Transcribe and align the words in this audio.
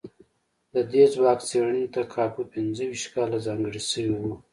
د 0.73 0.75
دې 0.91 1.03
ځواک 1.13 1.39
څېړنې 1.49 1.85
ته 1.93 2.01
کابو 2.13 2.41
پينځو 2.53 2.83
ويشت 2.89 3.07
کاله 3.15 3.37
ځانګړي 3.47 3.81
شوي 3.91 4.11
وو. 4.21 4.33